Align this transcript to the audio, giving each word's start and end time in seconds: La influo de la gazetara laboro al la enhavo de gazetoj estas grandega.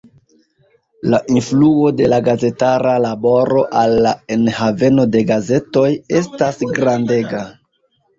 La 1.13 1.17
influo 1.33 1.91
de 1.99 2.07
la 2.13 2.17
gazetara 2.27 2.93
laboro 3.03 3.61
al 3.81 3.93
la 4.05 4.13
enhavo 4.37 5.05
de 5.17 5.21
gazetoj 5.33 5.85
estas 6.21 6.59
grandega. 6.79 7.43